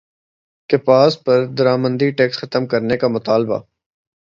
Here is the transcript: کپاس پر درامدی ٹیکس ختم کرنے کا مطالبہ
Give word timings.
کپاس 0.69 1.11
پر 1.23 1.45
درامدی 1.57 2.09
ٹیکس 2.11 2.37
ختم 2.37 2.65
کرنے 2.65 2.97
کا 2.97 3.07
مطالبہ 3.07 3.59